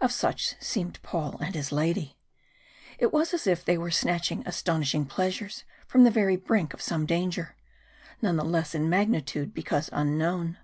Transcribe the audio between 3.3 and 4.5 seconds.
as if they were snatching